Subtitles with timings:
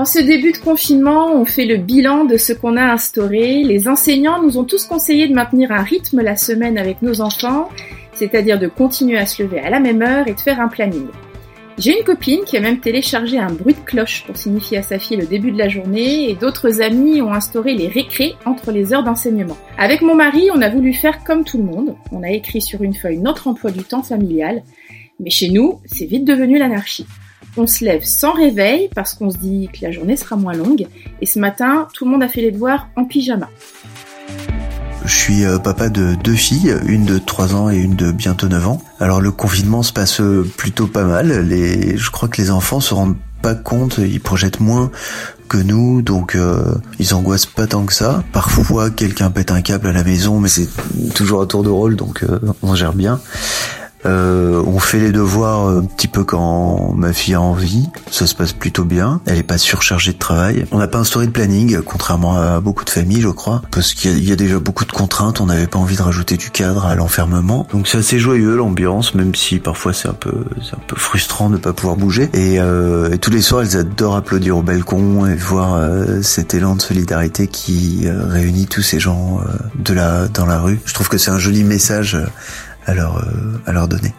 [0.00, 3.62] En ce début de confinement, on fait le bilan de ce qu'on a instauré.
[3.62, 7.68] Les enseignants nous ont tous conseillé de maintenir un rythme la semaine avec nos enfants,
[8.14, 11.08] c'est-à-dire de continuer à se lever à la même heure et de faire un planning.
[11.76, 14.98] J'ai une copine qui a même téléchargé un bruit de cloche pour signifier à sa
[14.98, 18.94] fille le début de la journée et d'autres amis ont instauré les récrés entre les
[18.94, 19.58] heures d'enseignement.
[19.76, 21.94] Avec mon mari, on a voulu faire comme tout le monde.
[22.10, 24.62] On a écrit sur une feuille notre emploi du temps familial.
[25.18, 27.04] Mais chez nous, c'est vite devenu l'anarchie.
[27.56, 30.86] On se lève sans réveil parce qu'on se dit que la journée sera moins longue.
[31.20, 33.48] Et ce matin, tout le monde a fait les devoirs en pyjama.
[35.04, 38.48] Je suis euh, papa de deux filles, une de 3 ans et une de bientôt
[38.48, 38.82] 9 ans.
[39.00, 41.46] Alors le confinement se passe euh, plutôt pas mal.
[41.50, 44.90] Je crois que les enfants se rendent pas compte, ils projettent moins
[45.48, 48.22] que nous, donc euh, ils angoissent pas tant que ça.
[48.32, 50.68] Parfois quelqu'un pète un câble à la maison, mais c'est
[51.14, 52.24] toujours à tour de rôle, donc
[52.62, 53.20] on gère bien.
[54.06, 57.88] Euh, on fait les devoirs un petit peu quand ma fille a envie.
[58.10, 59.20] Ça se passe plutôt bien.
[59.26, 60.66] Elle est pas surchargée de travail.
[60.72, 64.24] On n'a pas instauré de planning, contrairement à beaucoup de familles, je crois, parce qu'il
[64.24, 65.40] y, a déjà beaucoup de contraintes.
[65.40, 67.66] On n'avait pas envie de rajouter du cadre à l'enfermement.
[67.72, 71.50] Donc c'est assez joyeux l'ambiance, même si parfois c'est un peu, c'est un peu frustrant
[71.50, 72.30] de pas pouvoir bouger.
[72.32, 76.76] Et, euh, tous les soirs, elles adorent applaudir au balcon et voir euh, cet élan
[76.76, 79.40] de solidarité qui euh, réunit tous ces gens
[79.78, 80.80] de la dans la rue.
[80.84, 82.16] Je trouve que c'est un joli message
[82.86, 84.12] à leur, euh, à leur donner.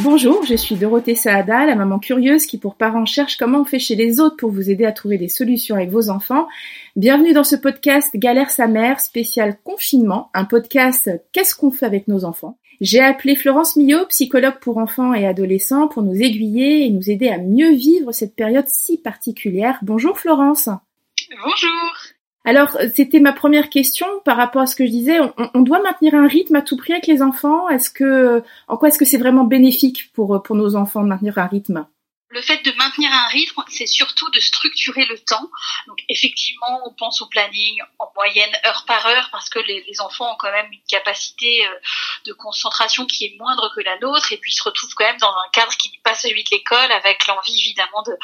[0.00, 3.80] Bonjour, je suis Dorothée Saada, la maman curieuse qui pour parents cherche comment on fait
[3.80, 6.46] chez les autres pour vous aider à trouver des solutions avec vos enfants.
[6.96, 12.06] Bienvenue dans ce podcast Galère sa mère spécial confinement, un podcast Qu'est-ce qu'on fait avec
[12.06, 12.58] nos enfants?
[12.80, 17.28] J'ai appelé Florence Millot, psychologue pour enfants et adolescents, pour nous aiguiller et nous aider
[17.28, 19.78] à mieux vivre cette période si particulière.
[19.82, 20.68] Bonjour Florence.
[21.30, 22.17] Bonjour.
[22.48, 25.18] Alors, c'était ma première question par rapport à ce que je disais.
[25.52, 27.68] On, doit maintenir un rythme à tout prix avec les enfants.
[27.68, 31.36] Est-ce que, en quoi est-ce que c'est vraiment bénéfique pour pour nos enfants de maintenir
[31.36, 31.84] un rythme?
[32.30, 35.50] Le fait de maintenir un rythme, c'est surtout de structurer le temps.
[35.86, 40.32] Donc effectivement, on pense au planning en moyenne heure par heure parce que les, enfants
[40.32, 41.70] ont quand même une capacité euh,
[42.26, 45.18] de concentration qui est moindre que la nôtre et puis ils se retrouvent quand même
[45.18, 48.16] dans un cadre qui n'est pas celui de l'école avec l'envie évidemment de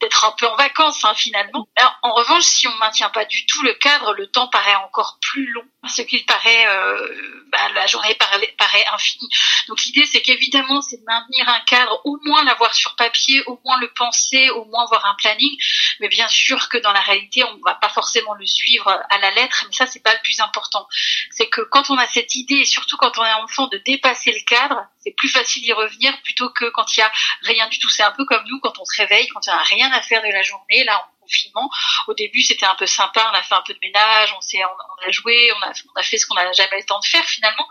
[0.00, 1.66] d'être un peu en vacances hein, finalement.
[2.02, 5.50] en revanche, si on maintient pas du tout le cadre, le temps paraît encore plus
[5.52, 9.28] long ce qu'il paraît, euh, bah, la journée paraît infinie.
[9.68, 13.60] Donc l'idée, c'est qu'évidemment, c'est de maintenir un cadre, au moins l'avoir sur papier, au
[13.64, 15.56] moins le penser, au moins avoir un planning.
[16.00, 19.18] Mais bien sûr que dans la réalité, on ne va pas forcément le suivre à
[19.18, 19.64] la lettre.
[19.66, 20.86] Mais ça, c'est pas le plus important.
[21.30, 24.32] C'est que quand on a cette idée, et surtout quand on est enfant, de dépasser
[24.32, 27.78] le cadre, c'est plus facile d'y revenir plutôt que quand il y a rien du
[27.78, 27.90] tout.
[27.90, 30.00] C'est un peu comme nous quand on se réveille, quand il n'y a rien à
[30.00, 30.84] faire de la journée.
[30.84, 31.70] Là, confinement.
[32.06, 34.62] Au début, c'était un peu sympa, on a fait un peu de ménage, on s'est,
[34.64, 37.06] on, a joué, on a, on a fait ce qu'on n'a jamais le temps de
[37.06, 37.66] faire finalement.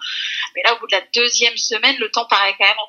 [0.56, 2.80] Mais là, au bout de la deuxième semaine, le temps paraît quand même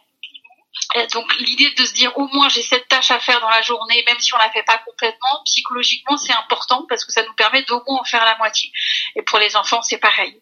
[1.12, 4.02] donc l'idée de se dire au moins j'ai cette tâche à faire dans la journée,
[4.06, 7.62] même si on la fait pas complètement, psychologiquement c'est important parce que ça nous permet
[7.62, 8.70] d'au moins en faire la moitié.
[9.16, 10.40] Et pour les enfants c'est pareil.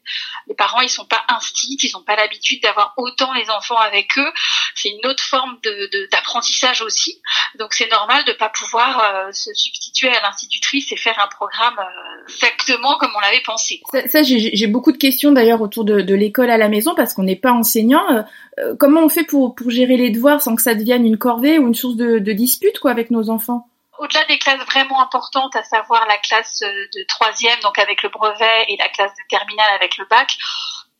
[0.48, 4.18] Les parents ils sont pas instits, ils ont pas l'habitude d'avoir autant les enfants avec
[4.18, 4.32] eux.
[4.74, 5.58] C'est une autre forme
[6.10, 7.20] d'apprentissage aussi.
[7.58, 11.78] Donc c'est normal de pas pouvoir euh, se substituer à l'institutrice et faire un programme
[11.78, 13.80] euh, exactement comme on l'avait pensé.
[14.08, 17.22] Ça, j'ai beaucoup de questions d'ailleurs autour de, de l'école à la maison parce qu'on
[17.22, 18.24] n'est pas enseignant.
[18.58, 21.18] Euh, euh, comment on fait pour, pour gérer les devoirs sans que ça devienne une
[21.18, 23.68] corvée ou une source de, de dispute quoi avec nos enfants?
[23.98, 28.64] Au-delà des classes vraiment importantes, à savoir la classe de troisième, donc avec le brevet,
[28.68, 30.36] et la classe de terminale avec le bac,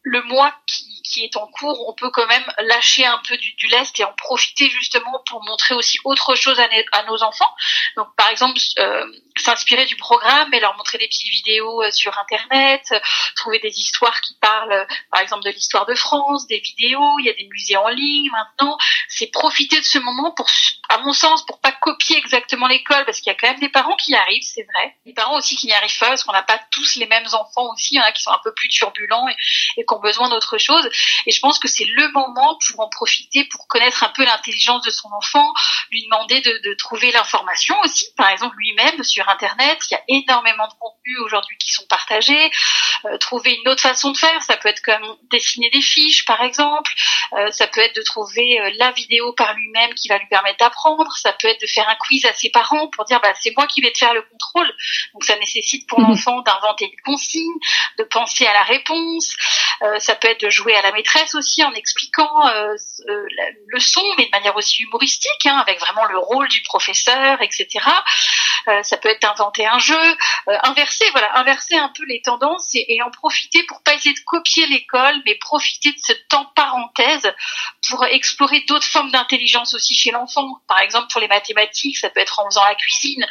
[0.03, 3.53] le mois qui qui est en cours, on peut quand même lâcher un peu du,
[3.55, 7.51] du lest et en profiter justement pour montrer aussi autre chose à, nos enfants.
[7.97, 12.17] Donc par exemple, euh, s'inspirer du programme et leur montrer des petites vidéos euh, sur
[12.19, 13.01] Internet, euh,
[13.37, 17.31] trouver des histoires qui parlent par exemple de l'histoire de France, des vidéos, il y
[17.31, 18.77] a des musées en ligne maintenant.
[19.09, 20.47] C'est profiter de ce moment pour,
[20.89, 23.69] à mon sens, pour pas copier exactement l'école parce qu'il y a quand même des
[23.69, 24.97] parents qui y arrivent, c'est vrai.
[25.07, 27.73] Des parents aussi qui n'y arrivent pas parce qu'on n'a pas tous les mêmes enfants
[27.73, 29.35] aussi, a qui sont un peu plus turbulents et,
[29.79, 30.89] et qui ont besoin d'autre chose.
[31.27, 34.83] Et je pense que c'est le moment pour en profiter, pour connaître un peu l'intelligence
[34.83, 35.53] de son enfant,
[35.91, 39.79] lui demander de, de trouver l'information aussi, par exemple lui-même sur Internet.
[39.91, 42.51] Il y a énormément de contenus aujourd'hui qui sont partagés.
[43.07, 46.41] Euh, trouver une autre façon de faire, ça peut être comme dessiner des fiches, par
[46.43, 46.93] exemple.
[47.33, 50.59] Euh, ça peut être de trouver euh, la vidéo par lui-même qui va lui permettre
[50.59, 51.11] d'apprendre.
[51.17, 53.67] Ça peut être de faire un quiz à ses parents pour dire bah, c'est moi
[53.67, 54.73] qui vais te faire le contrôle.
[55.15, 56.09] Donc ça nécessite pour mmh.
[56.09, 57.53] l'enfant d'inventer une consigne,
[57.99, 59.35] de penser à la réponse.
[59.99, 62.75] ça peut être de jouer à la maîtresse aussi en expliquant euh,
[63.07, 67.85] le son, mais de manière aussi humoristique, hein, avec vraiment le rôle du professeur, etc.
[68.83, 73.03] ça peut être inventer un jeu, inverser, voilà, inverser un peu les tendances et, et
[73.03, 77.33] en profiter pour pas essayer de copier l'école, mais profiter de ce temps parenthèse
[77.89, 80.61] pour explorer d'autres formes d'intelligence aussi chez l'enfant.
[80.69, 83.27] Par exemple, pour les mathématiques, ça peut être en faisant la cuisine.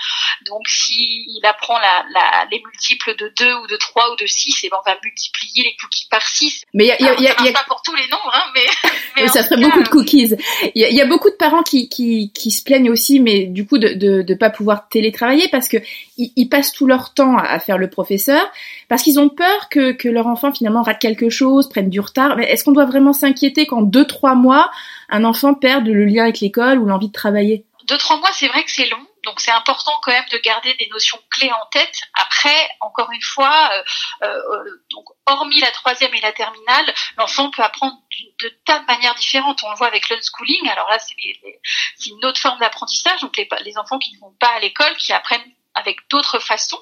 [0.45, 4.64] Donc, s'il apprend la, la, les multiples de 2 ou de 3 ou de 6,
[4.64, 6.64] et ben on va multiplier les cookies par 6.
[6.74, 8.92] Mais il y a, y a, y a, pas pour tous les nombres, hein, mais,
[9.16, 10.36] mais ça ferait beaucoup de cookies.
[10.76, 13.78] Il y, a, beaucoup de parents qui, qui, qui se plaignent aussi, mais du coup
[13.78, 15.78] de de, de pas pouvoir télétravailler parce que
[16.18, 18.42] ils, ils passent tout leur temps à faire le professeur
[18.88, 22.36] parce qu'ils ont peur que, que leur enfant finalement rate quelque chose, prenne du retard.
[22.38, 24.72] Mais est-ce qu'on doit vraiment s'inquiéter qu'en deux trois mois
[25.10, 27.66] un enfant perde le lien avec l'école ou l'envie de travailler?
[27.88, 29.06] Deux trois mois, c'est vrai que c'est long.
[29.24, 32.02] Donc c'est important quand même de garder des notions clés en tête.
[32.14, 33.84] Après, encore une fois, euh,
[34.24, 37.98] euh, donc hormis la troisième et la terminale, l'enfant peut apprendre
[38.42, 39.64] de, tas de manières différentes.
[39.64, 40.68] On le voit avec l'unschooling.
[40.70, 43.22] Alors là, c'est une autre forme d'apprentissage.
[43.22, 46.82] Donc les, les enfants qui ne vont pas à l'école, qui apprennent avec d'autres façons.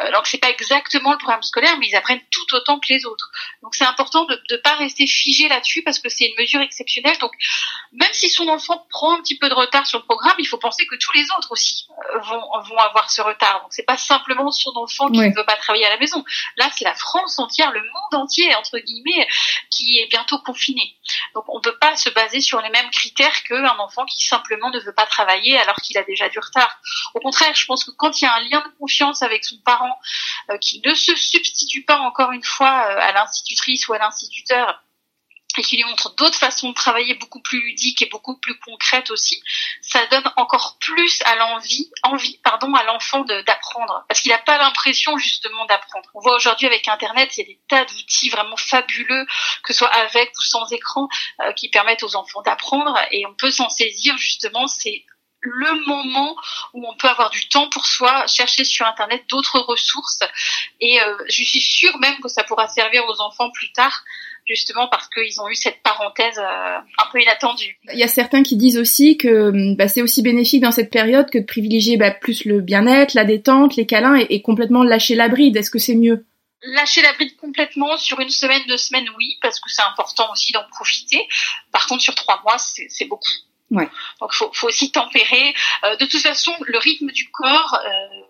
[0.00, 3.04] Euh, donc c'est pas exactement le programme scolaire, mais ils apprennent tout autant que les
[3.04, 3.30] autres.
[3.62, 7.16] Donc c'est important de ne pas rester figé là-dessus parce que c'est une mesure exceptionnelle.
[7.18, 7.32] Donc
[7.92, 10.58] même si son enfant prend un petit peu de retard sur le programme, il faut
[10.58, 13.62] penser que tous les autres aussi euh, vont, vont avoir ce retard.
[13.62, 16.24] Donc c'est pas simplement son enfant qui ne veut pas travailler à la maison.
[16.56, 19.26] Là c'est la France entière, le monde entier entre guillemets,
[19.70, 20.96] qui est bientôt confiné.
[21.34, 24.80] Donc on peut pas se baser sur les mêmes critères qu'un enfant qui simplement ne
[24.80, 26.78] veut pas travailler alors qu'il a déjà du retard.
[27.14, 29.58] Au contraire, je pense que quand il y a un lien de confiance avec son
[29.58, 29.98] parent
[30.50, 34.82] euh, qui ne se substitue pas encore une fois euh, à l'institutrice ou à l'instituteur
[35.58, 39.10] et qui lui montre d'autres façons de travailler beaucoup plus ludiques et beaucoup plus concrètes
[39.10, 39.42] aussi,
[39.80, 44.58] ça donne encore plus à l'envie, envie, pardon, à l'enfant d'apprendre, parce qu'il n'a pas
[44.58, 46.08] l'impression justement d'apprendre.
[46.14, 49.26] On voit aujourd'hui avec Internet, il y a des tas d'outils vraiment fabuleux,
[49.62, 51.08] que ce soit avec ou sans écran,
[51.40, 54.66] euh, qui permettent aux enfants d'apprendre, et on peut s'en saisir justement.
[54.66, 55.04] C'est
[55.42, 56.36] le moment
[56.72, 60.20] où on peut avoir du temps pour soi, chercher sur Internet d'autres ressources.
[60.80, 64.04] Et euh, je suis sûre même que ça pourra servir aux enfants plus tard
[64.46, 67.78] justement parce qu'ils ont eu cette parenthèse euh, un peu inattendue.
[67.92, 70.90] Il y a certains qui disent aussi que hum, bah, c'est aussi bénéfique dans cette
[70.90, 74.82] période que de privilégier bah, plus le bien-être, la détente, les câlins et, et complètement
[74.82, 75.56] lâcher la bride.
[75.56, 76.26] Est-ce que c'est mieux?
[76.64, 80.52] Lâcher la bride complètement sur une semaine, deux semaines, oui, parce que c'est important aussi
[80.52, 81.26] d'en profiter.
[81.72, 83.32] Par contre, sur trois mois, c'est beaucoup.
[84.20, 85.54] Donc faut, faut aussi tempérer.
[85.84, 88.22] Euh, de toute façon, le rythme du corps, euh,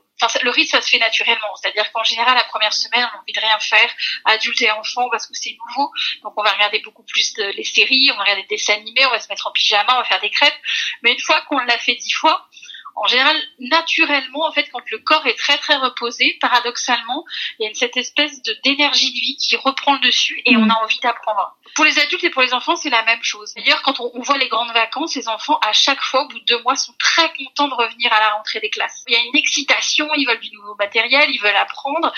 [0.42, 1.54] le rythme ça se fait naturellement.
[1.56, 3.90] C'est-à-dire qu'en général, la première semaine, on a envie de rien faire,
[4.24, 5.90] adultes et enfants, parce que c'est nouveau.
[6.22, 9.04] Donc on va regarder beaucoup plus de, les séries, on va regarder des dessins animés,
[9.06, 10.58] on va se mettre en pyjama, on va faire des crêpes.
[11.02, 12.48] Mais une fois qu'on l'a fait dix fois,
[12.94, 17.24] en général, naturellement, en fait, quand le corps est très très reposé, paradoxalement,
[17.58, 20.68] il y a cette espèce de d'énergie de vie qui reprend le dessus et on
[20.68, 21.56] a envie d'apprendre.
[21.74, 23.54] Pour les adultes et pour les enfants, c'est la même chose.
[23.54, 26.44] D'ailleurs, quand on, voit les grandes vacances, les enfants, à chaque fois, au bout de
[26.44, 29.04] deux mois, sont très contents de revenir à la rentrée des classes.
[29.08, 32.12] Il y a une excitation, ils veulent du nouveau matériel, ils veulent apprendre.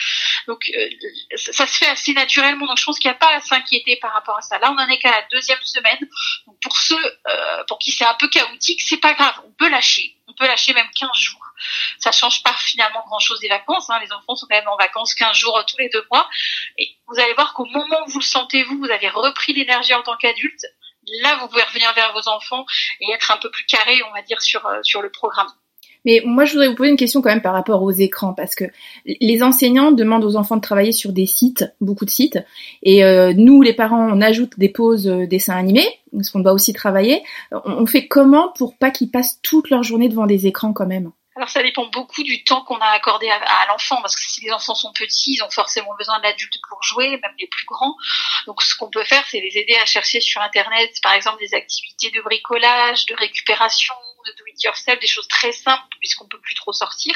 [0.48, 0.88] Donc, euh,
[1.36, 2.66] ça se fait assez naturellement.
[2.66, 4.58] Donc, je pense qu'il n'y a pas à s'inquiéter par rapport à ça.
[4.58, 5.98] Là, on en est qu'à la deuxième semaine.
[6.46, 9.40] Donc, pour ceux euh, pour qui c'est un peu chaotique, c'est pas grave.
[9.46, 11.44] On peut lâcher on peut lâcher même 15 jours.
[11.98, 13.88] Ça change pas finalement grand chose des vacances.
[13.90, 13.98] Hein.
[14.00, 16.28] Les enfants sont quand même en vacances 15 jours tous les deux mois.
[16.78, 19.94] Et vous allez voir qu'au moment où vous le sentez vous, vous avez repris l'énergie
[19.94, 20.66] en tant qu'adulte.
[21.22, 22.64] Là, vous pouvez revenir vers vos enfants
[23.00, 25.52] et être un peu plus carré, on va dire, sur, euh, sur le programme.
[26.04, 28.54] Mais moi, je voudrais vous poser une question quand même par rapport aux écrans, parce
[28.54, 28.64] que
[29.06, 32.38] les enseignants demandent aux enfants de travailler sur des sites, beaucoup de sites,
[32.82, 36.52] et euh, nous, les parents, on ajoute des pauses euh, dessins animés, parce qu'on doit
[36.52, 37.22] aussi travailler.
[37.50, 41.10] On fait comment pour pas qu'ils passent toute leur journée devant des écrans quand même?
[41.36, 44.52] Alors ça dépend beaucoup du temps qu'on a accordé à, l'enfant, parce que si les
[44.52, 47.96] enfants sont petits, ils ont forcément besoin de l'adulte pour jouer, même les plus grands.
[48.46, 51.54] Donc ce qu'on peut faire, c'est les aider à chercher sur Internet, par exemple, des
[51.54, 56.40] activités de bricolage, de récupération, de do it yourself, des choses très simples puisqu'on peut
[56.40, 57.14] plus trop sortir,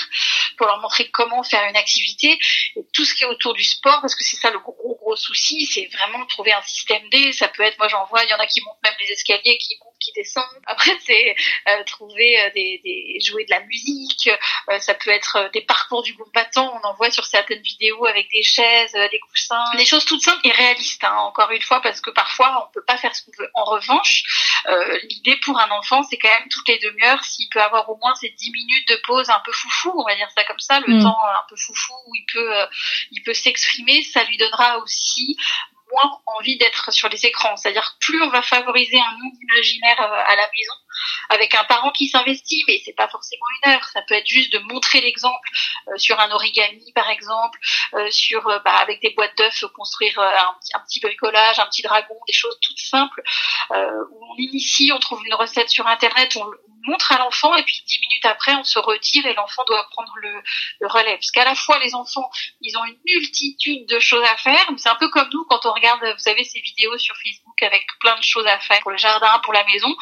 [0.56, 2.38] pour leur montrer comment faire une activité
[2.76, 5.16] et tout ce qui est autour du sport parce que c'est ça le gros gros
[5.16, 7.32] souci, c'est vraiment trouver un système D.
[7.32, 9.58] Ça peut être, moi j'en vois, il y en a qui montent même les escaliers,
[9.58, 10.44] qui montent, qui descendent.
[10.66, 11.34] Après c'est
[11.68, 14.30] euh, trouver euh, des, des jouer de la musique,
[14.70, 16.80] euh, ça peut être des parcours du combattant.
[16.82, 20.46] On en voit sur certaines vidéos avec des chaises, des coussins, des choses toutes simples
[20.46, 21.04] et réalistes.
[21.04, 23.50] Hein, encore une fois parce que parfois on peut pas faire ce qu'on veut.
[23.54, 24.22] En revanche,
[25.10, 26.88] l'idée pour un enfant c'est quand même toutes les deux
[27.22, 30.14] s'il peut avoir au moins ces 10 minutes de pause un peu foufou, on va
[30.14, 31.02] dire ça comme ça, le mm.
[31.02, 32.66] temps un peu foufou où il peut, euh,
[33.10, 35.36] il peut s'exprimer, ça lui donnera aussi
[35.92, 37.56] moins envie d'être sur les écrans.
[37.56, 40.74] C'est-à-dire plus on va favoriser un monde imaginaire euh, à la maison,
[41.30, 43.84] avec un parent qui s'investit, mais c'est pas forcément une heure.
[43.84, 45.48] Ça peut être juste de montrer l'exemple
[45.96, 47.58] sur un origami, par exemple,
[48.10, 52.32] sur bah, avec des boîtes d'œufs construire un, un, petit bricolage, un petit dragon, des
[52.32, 53.22] choses toutes simples
[53.70, 56.44] où on initie, on trouve une recette sur internet, on,
[56.88, 60.12] montre à l'enfant et puis dix minutes après on se retire et l'enfant doit prendre
[60.16, 60.42] le,
[60.80, 61.16] le relais.
[61.16, 64.66] Parce qu'à la fois les enfants ils ont une multitude de choses à faire.
[64.76, 67.86] C'est un peu comme nous quand on regarde vous savez ces vidéos sur Facebook avec
[68.00, 69.94] plein de choses à faire pour le jardin pour la maison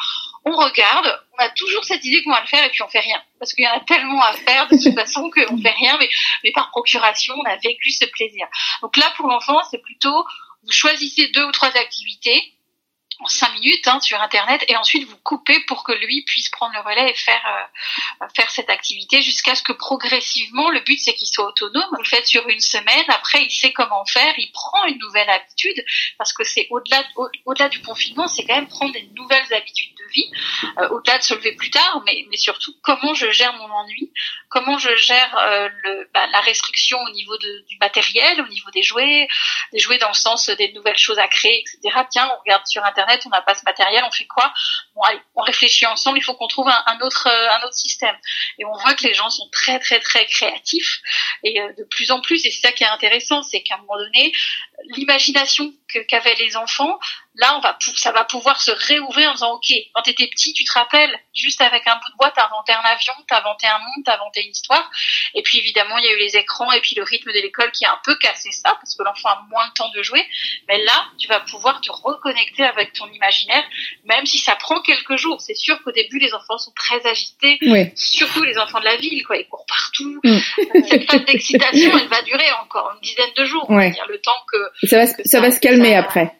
[0.47, 2.99] on regarde on a toujours cette idée qu'on va le faire et puis on fait
[2.99, 3.21] rien.
[3.39, 6.09] Parce qu'il y en a tellement à faire de toute façon qu'on fait rien mais
[6.43, 8.47] mais par procuration on a vécu ce plaisir.
[8.81, 10.25] Donc là pour l'enfant c'est plutôt
[10.63, 12.53] vous choisissez deux ou trois activités
[13.19, 16.73] en cinq minutes hein, sur internet et ensuite vous coupez pour que lui puisse prendre
[16.73, 17.41] le relais et faire
[18.21, 21.83] euh, faire cette activité jusqu'à ce que progressivement le but c'est qu'il soit autonome.
[21.91, 23.05] Vous le faites sur une semaine.
[23.07, 24.33] Après il sait comment faire.
[24.37, 25.83] Il prend une nouvelle habitude
[26.17, 27.03] parce que c'est au-delà
[27.45, 30.31] au-delà du confinement c'est quand même prendre des nouvelles habitudes de vie
[30.79, 34.11] euh, au-delà de se lever plus tard mais mais surtout comment je gère mon ennui?
[34.49, 38.69] Comment je gère euh, le, bah, la restriction au niveau de, du matériel au niveau
[38.71, 39.27] des jouets
[39.73, 42.83] des jouets dans le sens des nouvelles choses à créer etc tiens on regarde sur
[42.85, 44.53] internet on n'a pas ce matériel, on fait quoi?
[45.35, 48.15] On réfléchit ensemble, il faut qu'on trouve un, autre euh, un autre système.
[48.59, 50.99] Et on voit que les gens sont très très très créatifs
[51.43, 52.45] et euh, de plus en plus.
[52.45, 54.31] Et c'est ça qui est intéressant, c'est qu'à un moment donné,
[54.95, 55.73] l'imagination
[56.07, 56.99] qu'avaient les enfants,
[57.37, 60.53] là, on va, ça va pouvoir se réouvrir en disant, OK, quand tu étais petit,
[60.53, 63.67] tu te rappelles, juste avec un bout de bois, t'as inventé un avion, t'as inventé
[63.67, 64.89] un monde, t'as inventé une histoire.
[65.35, 67.71] Et puis, évidemment, il y a eu les écrans et puis le rythme de l'école
[67.71, 70.25] qui a un peu cassé ça, parce que l'enfant a moins de temps de jouer.
[70.67, 73.63] Mais là, tu vas pouvoir te reconnecter avec ton imaginaire,
[74.05, 75.39] même si ça prend quelques jours.
[75.41, 77.59] C'est sûr qu'au début, les enfants sont très agités,
[77.95, 79.37] surtout les enfants de la ville, quoi.
[79.37, 80.19] Ils courent partout.
[80.23, 80.39] Mm.
[80.89, 83.69] Cette phase d'excitation, elle va durer encore une dizaine de jours.
[83.69, 83.91] Ouais.
[83.91, 84.87] dire, le temps que...
[84.87, 86.33] Ça va, ça va se calmer après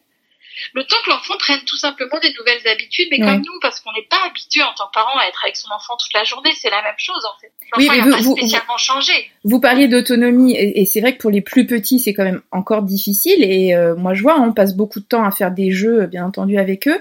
[0.73, 3.91] le temps que l'enfant prenne tout simplement des nouvelles habitudes, mais comme nous, parce qu'on
[3.93, 6.49] n'est pas habitué en tant que parent à être avec son enfant toute la journée,
[6.55, 7.51] c'est la même chose en fait.
[7.73, 9.13] L'enfant oui, n'a pas spécialement changé.
[9.43, 12.83] Vous parliez d'autonomie, et, c'est vrai que pour les plus petits, c'est quand même encore
[12.83, 13.43] difficile.
[13.43, 16.25] Et euh, moi, je vois, on passe beaucoup de temps à faire des jeux, bien
[16.25, 16.99] entendu, avec eux.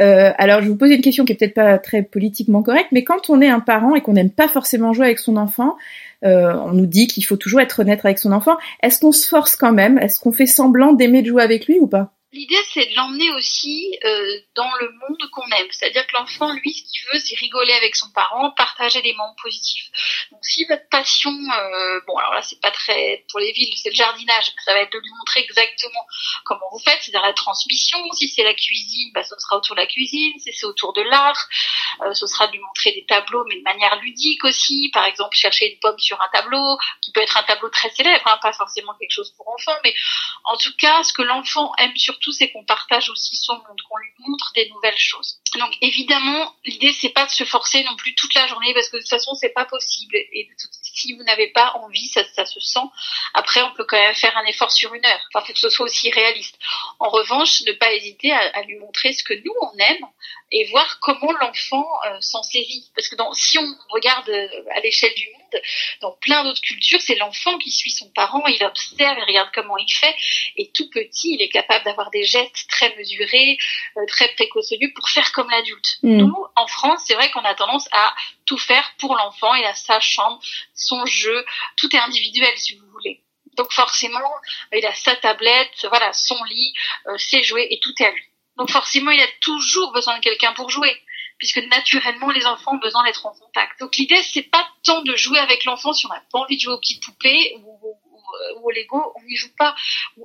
[0.00, 3.04] Euh, alors, je vous poser une question qui est peut-être pas très politiquement correcte, mais
[3.04, 5.76] quand on est un parent et qu'on n'aime pas forcément jouer avec son enfant,
[6.24, 8.56] euh, on nous dit qu'il faut toujours être honnête avec son enfant.
[8.82, 9.98] Est-ce qu'on se force quand même?
[9.98, 12.15] Est-ce qu'on fait semblant d'aimer de jouer avec lui ou pas?
[12.32, 15.68] L'idée, c'est de l'emmener aussi euh, dans le monde qu'on aime.
[15.70, 19.36] C'est-à-dire que l'enfant, lui, ce qu'il veut, c'est rigoler avec son parent, partager des moments
[19.40, 19.86] positifs.
[20.32, 23.90] Donc, si votre passion, euh, bon, alors là, c'est pas très pour les villes, c'est
[23.90, 24.52] le jardinage.
[24.64, 26.04] Ça va être de lui montrer exactement
[26.44, 27.98] comment vous faites, c'est-à-dire la transmission.
[28.14, 30.32] Si c'est la cuisine, bah, ce sera autour de la cuisine.
[30.38, 31.46] Si c'est autour de l'art,
[32.02, 34.90] euh, ce sera de lui montrer des tableaux, mais de manière ludique aussi.
[34.92, 38.26] Par exemple, chercher une pomme sur un tableau, qui peut être un tableau très célèbre,
[38.26, 39.94] hein, pas forcément quelque chose pour enfants, mais
[40.44, 43.98] en tout cas, ce que l'enfant aime surtout c'est qu'on partage aussi son monde, qu'on
[43.98, 45.38] lui montre des nouvelles choses.
[45.58, 48.96] Donc évidemment, l'idée c'est pas de se forcer non plus toute la journée parce que
[48.96, 50.16] de toute façon c'est pas possible.
[50.16, 50.48] Et
[50.82, 52.80] si vous n'avez pas envie, ça, se sent.
[53.34, 55.20] Après, on peut quand même faire un effort sur une heure.
[55.34, 56.58] Enfin, faut que ce soit aussi réaliste.
[56.98, 60.06] En revanche, ne pas hésiter à, lui montrer ce que nous on aime
[60.52, 62.90] et voir comment l'enfant euh, s'en sévit.
[62.94, 65.62] Parce que si on regarde euh, à l'échelle du monde
[66.00, 69.76] dans plein d'autres cultures, c'est l'enfant qui suit son parent, il observe, il regarde comment
[69.76, 70.14] il fait,
[70.56, 73.58] et tout petit, il est capable d'avoir des gestes très mesurés,
[73.96, 75.98] euh, très précautionneux pour faire comme l'adulte.
[76.02, 76.18] Mm.
[76.18, 79.74] Nous, en France, c'est vrai qu'on a tendance à tout faire pour l'enfant, il a
[79.74, 80.40] sa chambre,
[80.74, 81.44] son jeu,
[81.76, 83.22] tout est individuel si vous voulez.
[83.56, 84.20] Donc forcément,
[84.72, 86.74] il a sa tablette, voilà, son lit,
[87.06, 88.22] euh, ses jouets et tout est à lui.
[88.56, 90.96] Donc forcément, il a toujours besoin de quelqu'un pour jouer
[91.38, 93.80] puisque naturellement les enfants ont besoin d'être en contact.
[93.80, 96.62] Donc l'idée c'est pas tant de jouer avec l'enfant si on n'a pas envie de
[96.62, 97.85] jouer aux petites poupées ou,
[98.56, 99.74] ou au Lego, on n'y joue pas,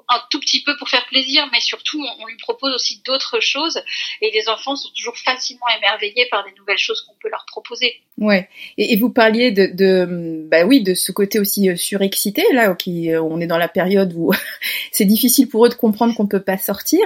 [0.09, 3.81] un tout petit peu pour faire plaisir, mais surtout on, lui propose aussi d'autres choses
[4.21, 8.01] et les enfants sont toujours facilement émerveillés par des nouvelles choses qu'on peut leur proposer.
[8.21, 8.47] Ouais.
[8.77, 13.21] Et, vous parliez de, bah oui, de ce côté aussi euh, surexcité là, qui euh,
[13.21, 14.31] on est dans la période où
[14.91, 16.99] c'est difficile pour eux de comprendre qu'on peut pas sortir.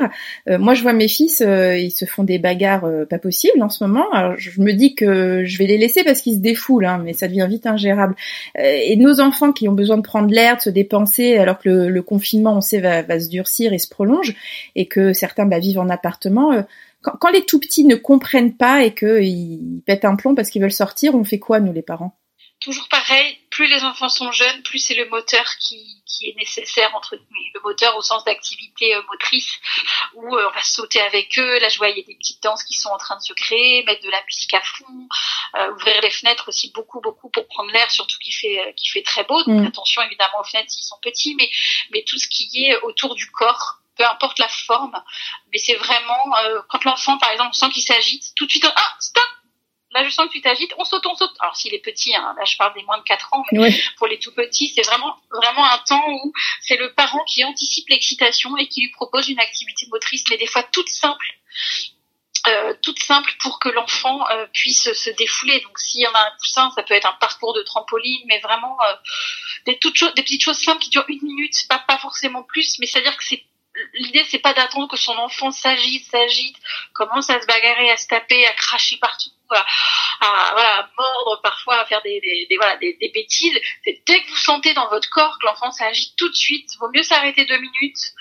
[0.50, 3.84] Euh, moi, je vois mes fils, ils se font des bagarres pas possibles en ce
[3.84, 4.06] moment.
[4.38, 7.28] Je me dis que je vais les laisser parce qu'ils se défoulent, hein, mais ça
[7.28, 8.16] devient vite ingérable.
[8.58, 12.02] et nos enfants qui ont besoin de prendre l'air, de se dépenser, alors que le,
[12.02, 14.36] confinement, on sait, va, se durcir et se prolonge,
[14.76, 16.64] et que certains bah, vivent en appartement
[17.20, 20.72] quand, les tout petits ne comprennent pas et qu'ils pètent un plomb parce qu'ils veulent
[20.72, 22.18] sortir, on fait quoi, nous, les parents?
[22.60, 26.94] Toujours pareil, plus les enfants sont jeunes, plus c'est le moteur qui, qui est nécessaire
[26.94, 29.50] entre le moteur au sens d'activité euh, motrice
[30.14, 31.60] où euh, on va sauter avec eux.
[31.60, 33.32] Là, je vois il y a des petites danses qui sont en train de se
[33.32, 35.08] créer, mettre de la musique à fond,
[35.56, 39.04] euh, ouvrir les fenêtres aussi beaucoup beaucoup pour prendre l'air, surtout qu'il fait qu'il fait
[39.04, 39.42] très beau.
[39.46, 39.68] Donc mm.
[39.68, 41.50] attention évidemment aux fenêtres s'ils sont petits, mais
[41.92, 45.02] mais tout ce qui est autour du corps peu importe la forme,
[45.54, 48.96] mais c'est vraiment euh, quand l'enfant, par exemple, sent qu'il s'agite, tout de suite, ah,
[49.00, 49.24] stop,
[49.96, 51.34] là je sens que tu t'agites, on saute, on saute.
[51.40, 54.08] Alors s'il est petit, hein, là je parle des moins de 4 ans, mais pour
[54.08, 58.56] les tout petits, c'est vraiment vraiment un temps où c'est le parent qui anticipe l'excitation
[58.58, 61.26] et qui lui propose une activité motrice, mais des fois toute simple.
[62.48, 65.62] Euh, toute simple pour que l'enfant euh, puisse se défouler.
[65.62, 68.40] Donc s'il y en a un coussin, ça peut être un parcours de trampoline, mais
[68.40, 68.94] vraiment euh,
[69.66, 72.86] des, toutes des petites choses simples qui durent une minute, pas, pas forcément plus, mais
[72.86, 73.44] c'est-à-dire que c'est
[73.94, 76.58] l'idée c'est pas d'attendre que son enfant s'agite, s'agite,
[76.94, 81.86] commence à se bagarrer, à se taper, à cracher partout, à, voilà, mordre parfois, à
[81.86, 83.60] faire des, des, voilà, des, des bêtises.
[83.86, 87.04] Dès que vous sentez dans votre corps que l'enfant s'agite tout de suite, vaut mieux
[87.04, 88.14] s'arrêter deux minutes,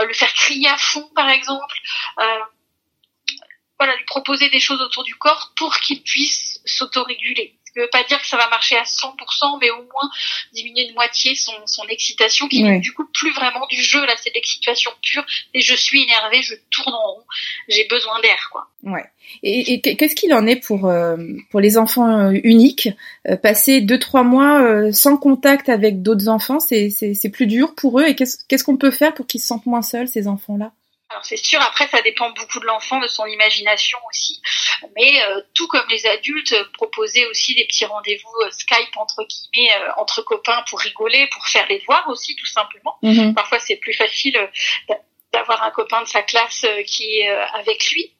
[0.00, 1.76] euh, le faire crier à fond par exemple.
[2.18, 2.40] Euh,
[3.78, 8.04] voilà, lui proposer des choses autour du corps pour qu'il puisse s'autoréguler ne veut pas
[8.04, 10.10] dire que ça va marcher à 100%, mais au moins
[10.52, 14.04] diminuer de moitié son, son excitation, qui n'est du coup plus vraiment du jeu.
[14.06, 15.24] Là, c'est l'excitation pure.
[15.54, 17.24] Et je suis énervée, je tourne en rond,
[17.68, 18.68] j'ai besoin d'air, quoi.
[18.82, 19.04] Ouais.
[19.42, 21.16] Et, qu'est-ce qu'il en est pour euh,
[21.50, 22.88] pour les enfants euh, uniques?
[23.28, 28.00] Euh, Passer deux trois mois sans contact avec d'autres enfants, c'est c'est plus dur pour
[28.00, 28.04] eux.
[28.06, 30.72] Et qu'est-ce qu'est-ce qu'on peut faire pour qu'ils se sentent moins seuls ces enfants là
[31.10, 34.40] alors c'est sûr, après ça dépend beaucoup de l'enfant, de son imagination aussi,
[34.96, 39.22] mais euh, tout comme les adultes, euh, proposer aussi des petits rendez-vous euh, Skype entre
[39.24, 42.96] guillemets, entre copains pour rigoler, pour faire les devoirs aussi tout simplement.
[43.02, 43.34] Mhm.
[43.34, 44.36] Parfois c'est plus facile
[45.32, 48.12] d'avoir un copain de sa classe qui est avec lui.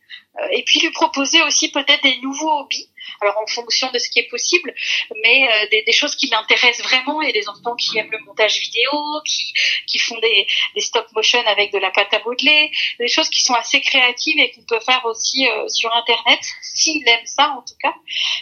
[0.51, 4.19] et puis lui proposer aussi peut-être des nouveaux hobbies alors en fonction de ce qui
[4.19, 4.75] est possible,
[5.23, 7.23] mais euh, des, choses qui l'intéressent vraiment.
[7.23, 8.91] Il y a des enfants qui aiment le montage vidéo,
[9.27, 9.53] qui,
[9.87, 10.47] qui font des,
[10.81, 14.51] stop motion avec de la pâte à modeler, des choses qui sont assez créatives et
[14.53, 17.95] qu'on peut faire aussi euh, sur Internet, s'il aime ça en tout cas.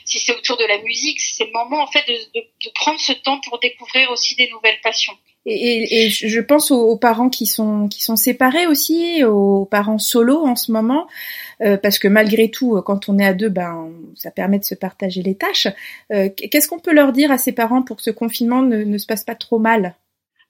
[0.04, 3.40] Si c'est autour de la musique, c'est le moment en fait de, prendre ce temps
[3.40, 5.16] pour découvrir aussi des nouvelles passions.
[5.44, 10.54] Et, je pense aux, parents qui sont qui sont séparés aussi, aux parents solo en
[10.54, 11.08] ce moment,
[11.62, 14.74] euh, parce que malgré tout, quand on est à deux, ben ça permet de se
[14.74, 15.68] partager les tâches.
[16.12, 19.06] Euh, Qu'est-ce qu'on peut leur dire à ces parents pour que ce confinement ne, se
[19.06, 19.96] passe pas trop mal?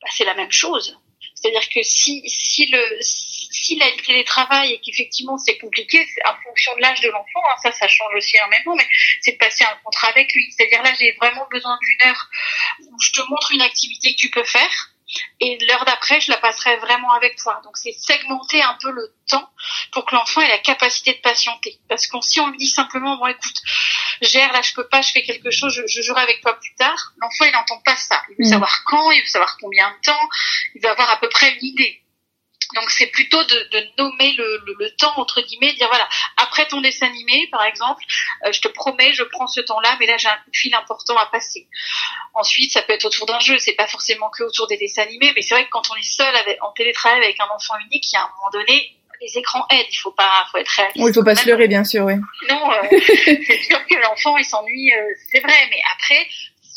[0.00, 0.98] Bah, C'est la même chose.
[1.34, 6.80] C'est-à-dire que si si le si la télétravail et qu'effectivement c'est compliqué, en fonction de
[6.82, 8.86] l'âge de l'enfant, hein, ça ça change aussi énormément, mais
[9.20, 10.52] c'est de passer un contrat avec lui.
[10.52, 12.28] C'est-à-dire là j'ai vraiment besoin d'une heure
[12.90, 14.91] où je te montre une activité que tu peux faire
[15.40, 17.60] et l'heure d'après, je la passerai vraiment avec toi.
[17.64, 19.48] Donc c'est segmenter un peu le temps
[19.92, 21.78] pour que l'enfant ait la capacité de patienter.
[21.88, 23.62] Parce que si on lui dit simplement, bon écoute,
[24.20, 26.74] gère, là je peux pas, je fais quelque chose, je, je jouerai avec toi plus
[26.76, 28.22] tard, l'enfant il n'entend pas ça.
[28.30, 28.52] Il veut mm.
[28.52, 30.28] savoir quand, il veut savoir combien de temps,
[30.74, 32.01] il veut avoir à peu près une idée.
[32.74, 36.80] Donc c'est plutôt de, de nommer le, le, temps entre guillemets, dire voilà après ton
[36.80, 38.02] dessin animé par exemple,
[38.46, 40.74] euh, je te promets je prends ce temps-là, mais là j'ai un coup de fil
[40.74, 41.68] important à passer.
[42.34, 45.32] Ensuite ça peut être autour d'un jeu, c'est pas forcément que autour des dessins animés,
[45.34, 48.04] mais c'est vrai que quand on est seul avec, en télétravail avec un enfant unique,
[48.10, 50.98] il y a un moment donné les écrans aident, il faut pas, faut être réaliste.
[50.98, 52.14] Oui, il faut pas se leurrer, bien sûr, oui.
[52.48, 56.26] Non, euh, c'est sûr que l'enfant il s'ennuie, euh, c'est vrai, mais après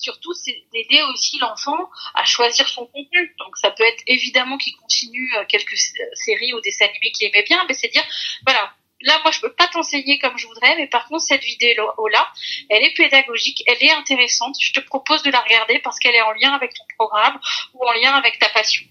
[0.05, 3.35] surtout, c'est d'aider aussi l'enfant à choisir son contenu.
[3.39, 5.77] Donc, ça peut être évidemment qu'il continue euh, quelques
[6.13, 8.05] séries ou dessins animés qu'il aimait bien, mais c'est dire,
[8.45, 12.27] voilà, là, moi, je peux pas t'enseigner comme je voudrais, mais par contre, cette vidéo-là,
[12.69, 14.55] elle est pédagogique, elle est intéressante.
[14.59, 17.39] Je te propose de la regarder parce qu'elle est en lien avec ton programme
[17.73, 18.85] ou en lien avec ta passion.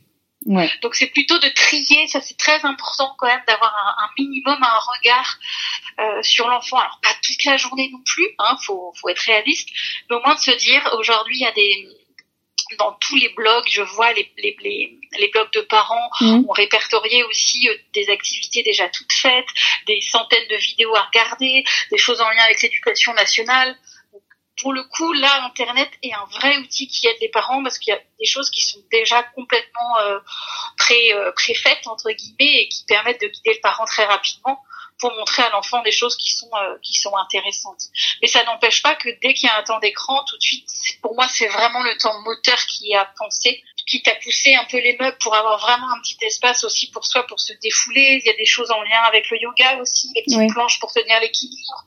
[0.82, 4.78] Donc c'est plutôt de trier, ça c'est très important quand même d'avoir un, minimum, un
[4.78, 5.38] regard
[6.00, 6.78] euh, sur l'enfant.
[6.78, 9.68] Alors pas toute la journée non plus, hein, faut, faut être réaliste,
[10.08, 11.88] mais au moins de se dire aujourd'hui il y a des
[12.78, 16.44] dans tous les blogs, je vois les, les, les, les blogs de parents mmh.
[16.48, 19.46] ont répertorié aussi euh, des activités déjà toutes faites,
[19.86, 23.76] des centaines de vidéos à regarder, des choses en lien avec l'éducation nationale
[24.60, 27.92] pour le coup, là, Internet est un vrai outil qui aide les parents parce qu'il
[27.92, 30.20] y a des choses qui sont déjà complètement euh,
[30.76, 34.62] pré, euh, préfaites, entre guillemets, et qui permettent de guider le parent très rapidement
[35.00, 37.82] pour montrer à l'enfant des choses qui sont euh, qui sont intéressantes.
[38.22, 40.68] Mais ça n'empêche pas que dès qu'il y a un temps d'écran, tout de suite,
[41.02, 44.64] pour moi, c'est vraiment le temps moteur qui est à penser quitte à pousser un
[44.64, 48.20] peu les meubles pour avoir vraiment un petit espace aussi pour soi, pour se défouler.
[48.22, 50.92] Il y a des choses en lien avec le yoga aussi, les petites planches pour
[50.92, 51.84] tenir l'équilibre,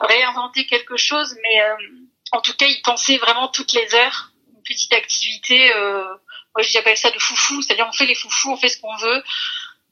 [0.00, 1.76] réinventer quelque chose, mais euh,
[2.32, 4.32] en tout cas, y penser vraiment toutes les heures.
[4.54, 6.04] Une petite activité, euh,
[6.54, 9.22] moi j'appelle ça de foufou, c'est-à-dire on fait les foufous, on fait ce qu'on veut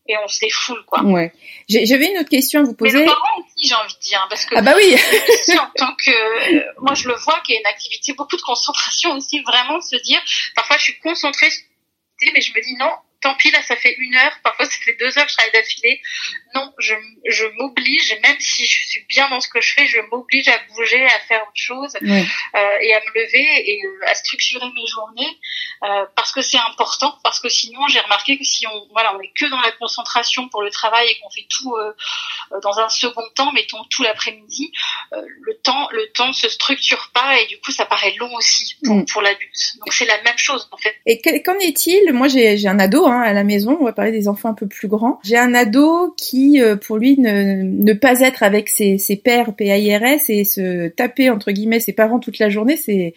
[0.06, 1.02] et on se défoule quoi.
[1.02, 1.32] Ouais.
[1.68, 2.92] J'avais une autre question à vous poser.
[2.92, 4.94] Mais les parents aussi, j'ai envie de dire, parce que ah bah oui.
[5.58, 9.12] en tant que, moi je le vois qu'il y a une activité beaucoup de concentration
[9.16, 10.20] aussi, vraiment de se dire,
[10.54, 11.48] parfois je suis concentrée,
[12.34, 12.90] mais je me dis non,
[13.24, 15.52] tant pis là ça fait une heure, parfois ça fait deux heures que je travaille
[15.52, 16.00] d'affilée.
[16.54, 16.94] Non, je,
[17.28, 20.58] je m'oblige, même si je suis bien dans ce que je fais, je m'oblige à
[20.68, 24.86] bouger, à faire autre chose euh, et à me lever et euh, à structurer mes
[24.86, 25.38] journées
[25.84, 29.20] euh, parce que c'est important, parce que sinon j'ai remarqué que si on voilà on
[29.20, 31.74] est que dans la concentration pour le travail et qu'on fait tout
[32.62, 34.70] dans un second temps, mettons tout l'après-midi,
[35.12, 38.96] le temps le temps se structure pas et du coup ça paraît long aussi pour,
[38.96, 39.06] mm.
[39.06, 39.78] pour l'adulte.
[39.78, 40.94] Donc c'est la même chose en fait.
[41.06, 42.12] Et qu'en est-il?
[42.12, 44.66] Moi j'ai un ado hein, à la maison, on va parler des enfants un peu
[44.66, 45.18] plus grands.
[45.24, 50.88] J'ai un ado qui pour lui ne, pas être avec ses, pères PAIRS et se
[50.88, 53.14] taper entre guillemets ses parents toute la journée, c'est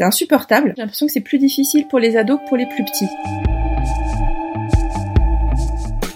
[0.00, 0.74] insupportable.
[0.76, 3.08] J'ai l'impression que c'est plus difficile pour les ados que pour les plus petits.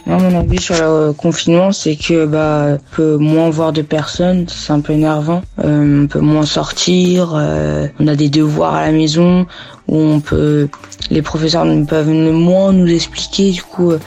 [0.06, 4.72] Mon avis sur le confinement, c'est que bah, on peut moins voir de personnes, c'est
[4.72, 5.42] un peu énervant.
[5.64, 9.46] Euh, on peut moins sortir, euh, on a des devoirs à la maison
[9.88, 10.68] où on peut,
[11.10, 13.50] les professeurs ne peuvent moins nous expliquer.
[13.50, 13.98] Du coup, euh,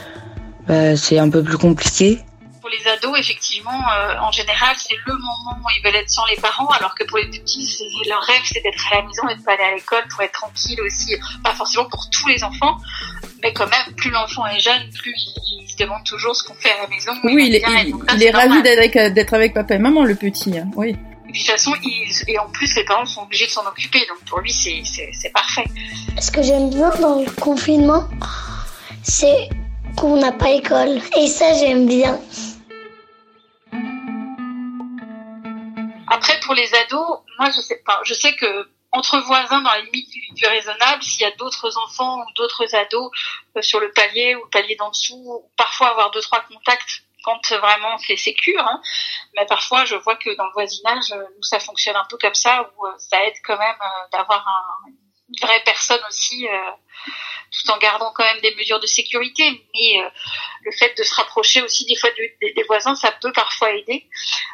[0.66, 2.22] bah, c'est un peu plus compliqué
[2.68, 6.26] pour les ados, effectivement, euh, en général, c'est le moment où ils veulent être sans
[6.26, 9.36] les parents, alors que pour les petits, leur rêve, c'est d'être à la maison et
[9.36, 11.14] de pas aller à l'école pour être tranquille aussi.
[11.42, 12.78] Pas forcément pour tous les enfants,
[13.42, 16.72] mais quand même, plus l'enfant est jeune, plus il, se demande toujours ce qu'on fait
[16.72, 17.12] à la maison.
[17.24, 20.58] Oui, il, est, ravi d'être avec, papa et maman, le petit.
[20.58, 20.68] Hein.
[20.76, 20.96] Oui.
[21.28, 21.74] Et puis de toute façon,
[22.26, 25.64] et en plus, les parents sont obligés de s'en occuper, donc pour lui, c'est parfait.
[26.20, 28.08] Ce que j'aime bien dans le confinement,
[29.02, 29.50] c'est
[29.96, 31.00] qu'on n'a pas école.
[31.16, 32.18] Et ça, j'aime bien.
[36.06, 38.00] Après, pour les ados, moi, je sais pas.
[38.04, 42.20] Je sais que entre voisins, dans la limite du, raisonnable, s'il y a d'autres enfants
[42.20, 43.10] ou d'autres ados
[43.56, 47.40] euh, sur le palier ou le palier d'en dessous, parfois avoir deux trois contacts quand
[47.52, 48.62] vraiment c'est sécure.
[48.62, 48.80] Hein.
[49.36, 52.34] Mais parfois, je vois que dans le voisinage, euh, nous, ça fonctionne un peu comme
[52.34, 53.76] ça, où euh, ça aide quand même
[54.12, 54.90] d'avoir un,
[55.28, 56.46] une vraie personne aussi
[57.50, 59.50] tout en gardant quand même des mesures de sécurité.
[59.74, 60.08] Mais euh,
[60.62, 64.06] le fait de se rapprocher aussi des fois des, voisins, ça peut parfois aider.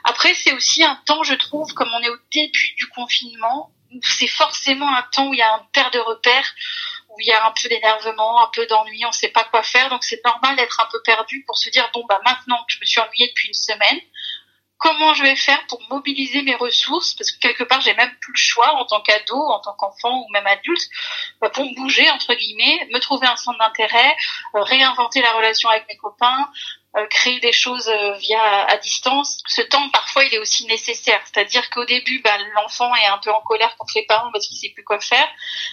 [0.05, 3.73] Après, c'est aussi un temps, je trouve, comme on est au début du confinement,
[4.03, 6.55] c'est forcément un temps où il y a un père de repères,
[7.15, 9.63] où il y a un peu d'énervement, un peu d'ennui, on ne sait pas quoi
[9.63, 9.89] faire.
[9.91, 12.81] Donc c'est normal d'être un peu perdu pour se dire bon bah maintenant que je
[12.81, 14.01] me suis ennuyée depuis une semaine,
[14.79, 18.33] comment je vais faire pour mobiliser mes ressources parce que quelque part j'ai même plus
[18.33, 20.89] le choix en tant qu'ado, en tant qu'enfant ou même adulte
[21.41, 24.17] bah, pour me bouger entre guillemets, me trouver un centre d'intérêt,
[24.57, 26.51] euh, réinventer la relation avec mes copains,
[26.97, 29.43] euh, créer des choses euh, via à distance.
[29.47, 33.31] Ce temps parfois il est aussi nécessaire, c'est-à-dire qu'au début bah, l'enfant est un peu
[33.31, 35.29] en colère contre les parents parce qu'il sait plus quoi faire,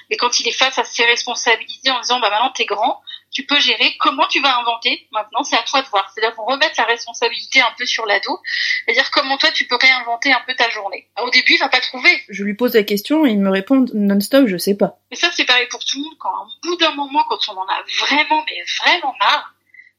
[0.09, 3.45] mais quand il est face à ses responsabilités en disant bah maintenant t'es grand, tu
[3.45, 3.95] peux gérer.
[3.99, 6.09] Comment tu vas inventer Maintenant, c'est à toi de voir.
[6.13, 8.39] C'est-à-dire qu'on remettre la responsabilité un peu sur l'ado.
[8.85, 11.07] C'est-à-dire comment toi, tu peux réinventer un peu ta journée.
[11.21, 12.21] Au début, il va pas trouver.
[12.29, 14.99] Je lui pose la question et il me répond non-stop, je sais pas.
[15.11, 16.17] Et ça, c'est pareil pour tout le monde.
[16.19, 19.53] Quand, au bout d'un moment, quand on en a vraiment, mais vraiment marre,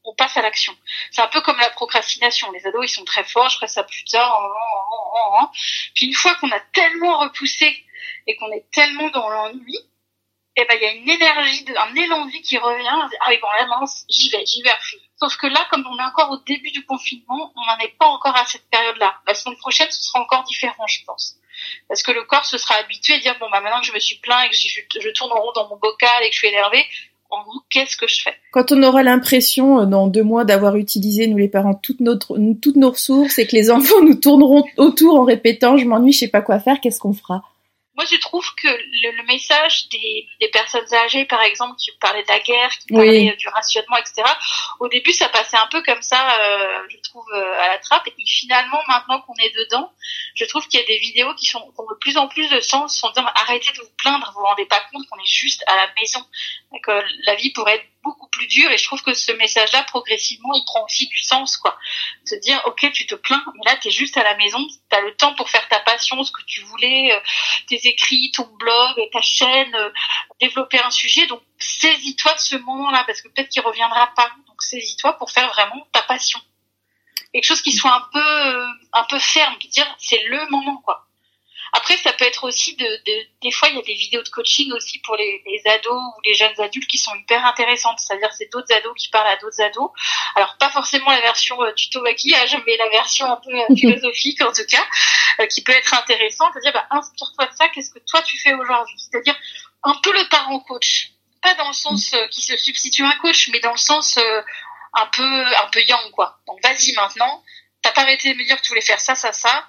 [0.05, 0.77] on passe à l'action.
[1.11, 2.51] C'est un peu comme la procrastination.
[2.53, 4.41] Les ados, ils sont très forts, je ferai ça plus tard.
[5.95, 7.85] Puis une fois qu'on a tellement repoussé
[8.27, 9.79] et qu'on est tellement dans l'ennui,
[10.57, 13.09] eh ben il y a une énergie, un élan de vie qui revient.
[13.21, 14.99] Ah oui bon là mince, j'y vais, j'y vais à fond.
[15.19, 18.07] Sauf que là, comme on est encore au début du confinement, on n'en est pas
[18.07, 19.15] encore à cette période-là.
[19.27, 21.37] La semaine prochaine, ce sera encore différent, je pense.
[21.89, 23.99] Parce que le corps se sera habitué à dire bon bah maintenant que je me
[23.99, 26.49] suis plaint et que je, tourne en rond dans mon bocal et que je suis
[26.49, 26.85] énervé,
[27.31, 28.35] en gros, qu'est-ce que je fais?
[28.51, 32.37] Quand on aura l'impression euh, dans deux mois d'avoir utilisé nous les parents toutes notre
[32.61, 36.19] toutes nos ressources et que les enfants nous tourneront autour en répétant je m'ennuie, je
[36.19, 37.43] sais pas quoi faire, qu'est-ce qu'on fera?
[37.95, 42.23] Moi, je trouve que le, le message des, des, personnes âgées, par exemple, qui parlaient
[42.23, 44.23] de la guerre, qui parlaient du rationnement, etc.,
[44.81, 48.07] au début, ça passait un peu comme ça, euh, je trouve, euh, à la trappe.
[48.07, 49.93] Et finalement, maintenant qu'on est dedans,
[50.35, 52.49] je trouve qu'il y a des vidéos qui, sont, qui ont de plus en plus
[52.49, 55.27] de sens, en disant arrêtez de vous plaindre, vous vous rendez pas compte qu'on est
[55.27, 56.25] juste à la maison,
[56.83, 56.93] que
[57.27, 60.65] la vie pourrait être beaucoup plus dur et je trouve que ce message-là progressivement il
[60.65, 61.77] prend aussi du sens quoi.
[62.25, 64.97] Se dire ok tu te plains mais là tu es juste à la maison tu
[64.97, 67.21] as le temps pour faire ta passion ce que tu voulais euh,
[67.69, 69.91] tes écrits ton blog ta chaîne euh,
[70.41, 71.27] développer un sujet.
[71.27, 74.31] Donc saisis-toi de ce moment-là parce que peut-être qu'il reviendra pas.
[74.47, 76.41] Donc saisis-toi pour faire vraiment ta passion.
[77.33, 81.09] Quelque chose qui soit un peu euh, un peu ferme dire c'est le moment quoi
[81.75, 84.29] après, ça peut être aussi de, de, des fois il y a des vidéos de
[84.29, 87.99] coaching aussi pour les, les ados ou les jeunes adultes qui sont hyper intéressantes.
[87.99, 89.91] C'est-à-dire c'est d'autres ados qui parlent à d'autres ados.
[90.35, 94.43] Alors pas forcément la version euh, tuto maquillage, mais la version un peu euh, philosophique
[94.43, 94.87] en tout cas,
[95.41, 96.53] euh, qui peut être intéressante.
[96.53, 97.69] C'est-à-dire bah, inspire-toi de ça.
[97.71, 98.99] Qu'est-ce que toi tu fais aujourd'hui?
[98.99, 99.37] C'est-à-dire
[99.83, 103.49] un peu le parent coach, pas dans le sens qui se substitue à un coach,
[103.51, 106.39] mais dans le sens un peu un peu young quoi.
[106.47, 107.43] Donc vas-y maintenant.
[107.81, 109.67] T'as pas arrêté de me dire que tu voulais faire ça, ça, ça.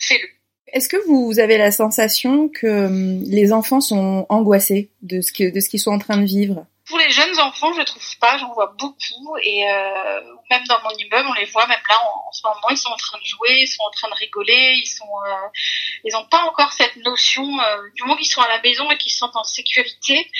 [0.00, 0.28] Fais-le.
[0.72, 5.80] Est-ce que vous avez la sensation que hum, les enfants sont angoissés de ce qu'ils
[5.80, 6.66] sont en train de vivre?
[6.88, 10.96] Pour les jeunes enfants, je trouve pas, j'en vois beaucoup et euh, même dans mon
[10.96, 13.62] immeuble, on les voit même là en, ce moment, ils sont en train de jouer,
[13.62, 15.48] ils sont en train de rigoler, ils sont, euh,
[16.04, 18.96] ils n'ont pas encore cette notion euh, du moment qu'ils sont à la maison et
[18.98, 20.30] qu'ils sentent en sécurité.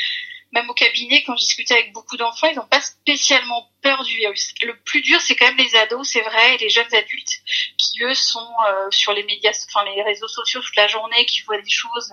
[0.53, 4.17] Même au cabinet, quand je discutais avec beaucoup d'enfants, ils n'ont pas spécialement peur du
[4.17, 4.55] virus.
[4.63, 7.41] Le plus dur, c'est quand même les ados, c'est vrai, et les jeunes adultes
[7.77, 11.43] qui eux sont euh, sur les médias, enfin les réseaux sociaux toute la journée, qui
[11.43, 12.13] voient des choses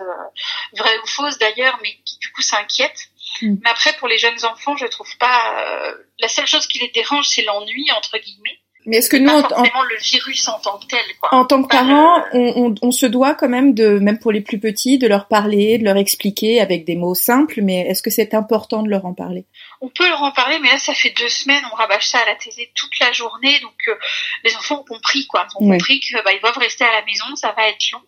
[0.74, 3.10] vraies ou fausses d'ailleurs, mais qui du coup s'inquiètent.
[3.41, 3.56] Mm.
[3.63, 5.62] Mais après, pour les jeunes enfants, je trouve pas.
[5.62, 8.60] Euh, la seule chose qui les dérange, c'est l'ennui entre guillemets.
[8.86, 11.34] Mais est-ce que nous, pas forcément le virus en tant que tel, quoi.
[11.34, 14.41] En tant que parents, on, on, on, se doit quand même de, même pour les
[14.41, 17.62] plus petits, de leur parler, de leur expliquer avec des mots simples.
[17.62, 19.46] Mais est-ce que c'est important de leur en parler?
[19.82, 22.26] On peut leur en parler, mais là, ça fait deux semaines, on rabâche ça à
[22.26, 23.96] la télé toute la journée, donc euh,
[24.43, 25.46] les enfants ont compris, quoi.
[25.50, 28.02] Ils ont compris qu'ils bah, doivent rester à la maison, ça va être long.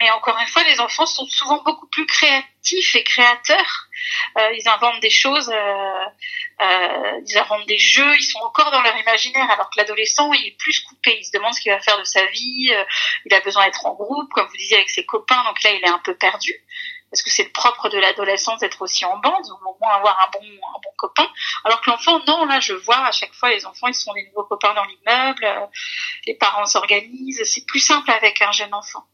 [0.00, 3.88] Mais encore une fois, les enfants sont souvent beaucoup plus créatifs et créateurs.
[4.36, 6.04] Euh, ils inventent des choses, euh,
[6.60, 10.46] euh, ils inventent des jeux, ils sont encore dans leur imaginaire, alors que l'adolescent, il
[10.48, 11.16] est plus coupé.
[11.18, 12.72] Il se demande ce qu'il va faire de sa vie,
[13.24, 15.84] il a besoin d'être en groupe, comme vous disiez, avec ses copains, donc là, il
[15.84, 16.52] est un peu perdu
[17.12, 20.18] parce que c'est le propre de l'adolescence d'être aussi en bande, ou au moins avoir
[20.18, 21.30] un bon, un bon copain?
[21.62, 24.24] Alors que l'enfant, non, là, je vois à chaque fois, les enfants, ils sont des
[24.28, 25.66] nouveaux copains dans l'immeuble, euh,
[26.26, 29.04] les parents s'organisent, c'est plus simple avec un jeune enfant.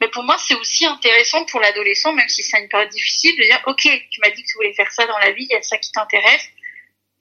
[0.00, 3.42] Mais pour moi, c'est aussi intéressant pour l'adolescent, même si c'est une période difficile, de
[3.42, 5.56] dire, OK, tu m'as dit que tu voulais faire ça dans la vie, il y
[5.56, 6.48] a ça qui t'intéresse.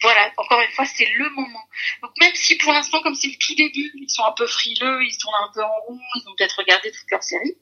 [0.03, 1.63] Voilà, encore une fois, c'est le moment.
[2.03, 5.03] Donc même si pour l'instant, comme c'est le tout début, ils sont un peu frileux,
[5.03, 7.57] ils tournent un peu en rond, ils ont peut-être regardé toute leur série,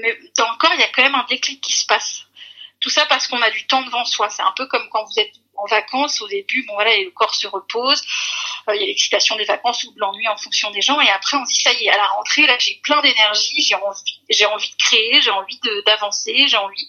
[0.00, 2.24] mais dans le corps, il y a quand même un déclic qui se passe.
[2.80, 4.30] Tout ça parce qu'on a du temps devant soi.
[4.30, 7.34] C'est un peu comme quand vous êtes en vacances au début, bon voilà, le corps
[7.34, 8.00] se repose,
[8.68, 11.10] euh, il y a l'excitation des vacances ou de l'ennui en fonction des gens, et
[11.10, 14.20] après on dit ça y est, à la rentrée là j'ai plein d'énergie, j'ai envie,
[14.30, 16.88] j'ai envie de créer, j'ai envie d'avancer, j'ai envie.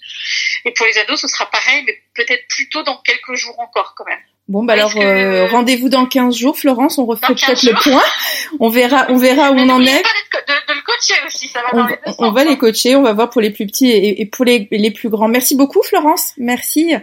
[0.66, 4.06] Et pour les ados ce sera pareil, mais peut-être plutôt dans quelques jours encore quand
[4.06, 4.24] même.
[4.50, 6.98] Bon, bah alors euh, rendez-vous dans 15 jours, Florence.
[6.98, 8.02] On refait peut-être le point.
[8.60, 9.86] On verra, on verra où on en est.
[9.86, 12.96] De, de, le coacher aussi, ça va on, les on va les coacher.
[12.96, 15.28] On va voir pour les plus petits et, et pour les, les, plus grands.
[15.28, 16.34] Merci beaucoup, Florence.
[16.38, 16.96] Merci.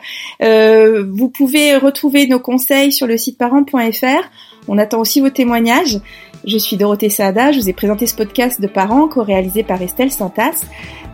[0.42, 4.28] Euh, vous pouvez retrouver nos conseils sur le site parents.fr.
[4.68, 5.98] On attend aussi vos témoignages.
[6.46, 10.12] Je suis Dorothée Saada, je vous ai présenté ce podcast de parents co-réalisé par Estelle
[10.12, 10.64] Santas.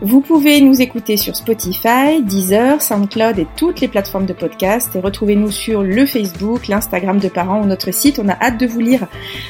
[0.01, 4.99] Vous pouvez nous écouter sur Spotify, Deezer, SoundCloud et toutes les plateformes de podcast et
[4.99, 8.19] retrouvez-nous sur le Facebook, l'Instagram de parents ou notre site.
[8.19, 9.07] On a hâte de vous lire.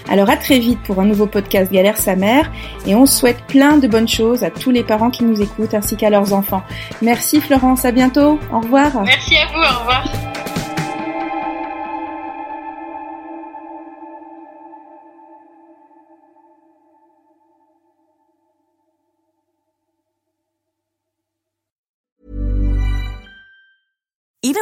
[0.10, 2.50] Alors à très vite pour un nouveau podcast Galère sa mère
[2.86, 5.98] et on souhaite plein de bonnes choses à tous les parents qui nous écoutent ainsi
[5.98, 6.64] qu'à leurs enfants.
[7.02, 8.40] Merci Florence, à bientôt.
[8.54, 9.04] Au revoir.
[9.04, 10.33] Merci à vous, au revoir.